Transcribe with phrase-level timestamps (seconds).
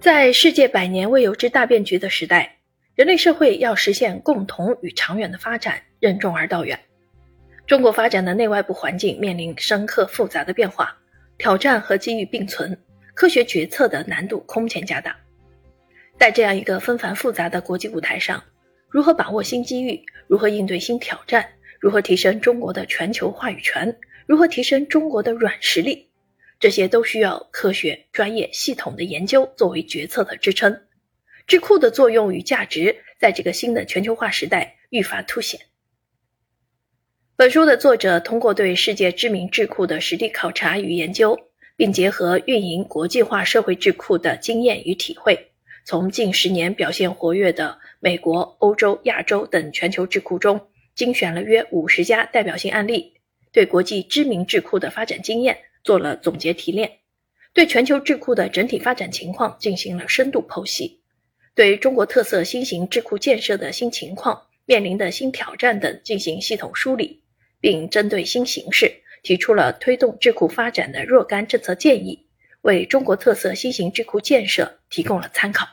[0.00, 2.56] 在世界百年未有之大变局的时代，
[2.94, 6.78] 人类社会要实现共同与长远的发展，任重而道远。
[7.66, 10.96] 中国发展的内外部环境面临深刻复杂的变化，
[11.38, 12.78] 挑战和机遇并存，
[13.14, 15.16] 科学决策的难度空前加大。
[16.18, 18.42] 在这样一个纷繁复杂的国际舞台上，
[18.88, 20.00] 如何把握新机遇？
[20.28, 21.44] 如何应对新挑战？
[21.80, 23.96] 如何提升中国的全球话语权？
[24.26, 26.08] 如何提升中国的软实力？
[26.58, 30.82] 这些都需要科学、专业、系统的研究作为决策的支撑。
[31.46, 35.60] 智库的作用与价值在这个新的全球化时代愈发凸显。
[37.36, 41.38] 本书的作者通过对世界知名智库的实地考察与研究，
[41.76, 45.52] 并结合运营国际化社会智库的经验与体会，
[45.84, 53.20] 从近十年表现活跃的美国、欧洲、亚洲等全球智库中精选了约五十家代表性案例，
[53.52, 55.58] 对国际知名智库的发展经验。
[55.86, 56.98] 做了总结提炼，
[57.52, 61.00] 对全球智库的整体发展情况进行了深度剖析，
[61.54, 67.22] 对中国特色新型智库建设的新情况、面临的新挑战等进行系统梳理，
[67.60, 72.26] 并针对新形势提出了推动智库发展的若干政策建议，
[72.62, 75.68] 为中国特色新型智库建设提供了参考。